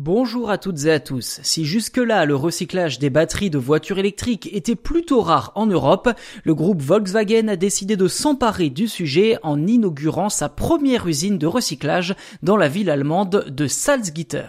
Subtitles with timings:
[0.00, 1.40] Bonjour à toutes et à tous.
[1.42, 6.08] Si jusque-là le recyclage des batteries de voitures électriques était plutôt rare en Europe,
[6.44, 11.48] le groupe Volkswagen a décidé de s'emparer du sujet en inaugurant sa première usine de
[11.48, 12.14] recyclage
[12.44, 14.46] dans la ville allemande de Salzgitter.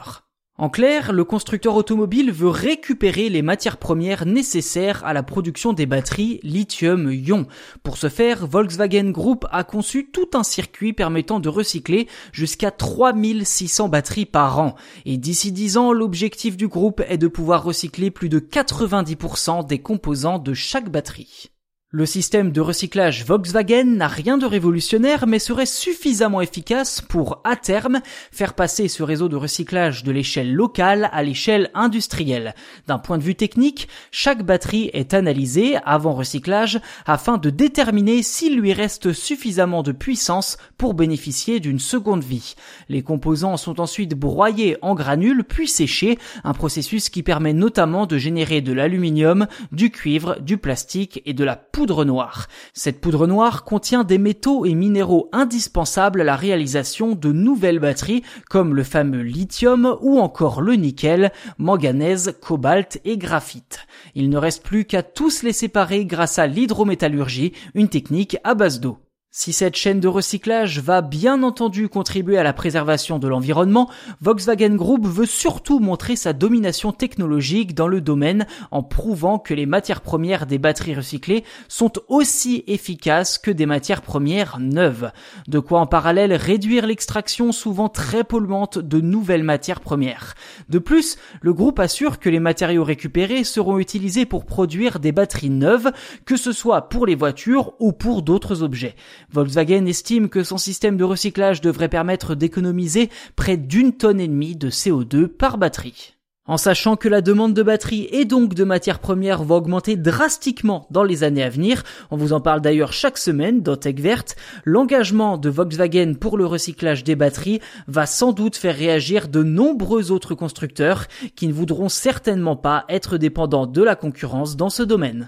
[0.59, 5.85] En clair, le constructeur automobile veut récupérer les matières premières nécessaires à la production des
[5.85, 7.47] batteries lithium-ion.
[7.81, 13.87] Pour ce faire, Volkswagen Group a conçu tout un circuit permettant de recycler jusqu'à 3600
[13.87, 14.75] batteries par an.
[15.05, 19.79] Et d'ici 10 ans, l'objectif du groupe est de pouvoir recycler plus de 90% des
[19.79, 21.51] composants de chaque batterie.
[21.91, 27.55] Le système de recyclage Volkswagen n'a rien de révolutionnaire mais serait suffisamment efficace pour, à
[27.55, 32.53] terme, faire passer ce réseau de recyclage de l'échelle locale à l'échelle industrielle.
[32.85, 38.59] D'un point de vue technique, chaque batterie est analysée avant recyclage afin de déterminer s'il
[38.59, 42.53] lui reste suffisamment de puissance pour bénéficier d'une seconde vie.
[42.89, 48.19] Les composants sont ensuite broyés en granules puis séchés, un processus qui permet notamment de
[48.19, 52.47] générer de l'aluminium, du cuivre, du plastique et de la poudre noire.
[52.73, 58.21] Cette poudre noire contient des métaux et minéraux indispensables à la réalisation de nouvelles batteries
[58.49, 63.87] comme le fameux lithium ou encore le nickel, manganèse, cobalt et graphite.
[64.13, 68.81] Il ne reste plus qu'à tous les séparer grâce à l'hydrométallurgie, une technique à base
[68.81, 68.97] d'eau.
[69.31, 73.87] Si cette chaîne de recyclage va bien entendu contribuer à la préservation de l'environnement,
[74.21, 79.67] Volkswagen Group veut surtout montrer sa domination technologique dans le domaine en prouvant que les
[79.67, 85.11] matières premières des batteries recyclées sont aussi efficaces que des matières premières neuves.
[85.47, 90.33] De quoi en parallèle réduire l'extraction souvent très polluante de nouvelles matières premières.
[90.69, 95.51] De plus, le groupe assure que les matériaux récupérés seront utilisés pour produire des batteries
[95.51, 95.91] neuves,
[96.25, 98.95] que ce soit pour les voitures ou pour d'autres objets.
[99.31, 104.55] Volkswagen estime que son système de recyclage devrait permettre d'économiser près d'une tonne et demie
[104.55, 106.15] de CO2 par batterie.
[106.49, 110.87] En sachant que la demande de batterie et donc de matières premières va augmenter drastiquement
[110.89, 114.35] dans les années à venir, on vous en parle d'ailleurs chaque semaine dans Tech Verte,
[114.65, 120.09] l'engagement de Volkswagen pour le recyclage des batteries va sans doute faire réagir de nombreux
[120.09, 121.05] autres constructeurs
[121.35, 125.27] qui ne voudront certainement pas être dépendants de la concurrence dans ce domaine.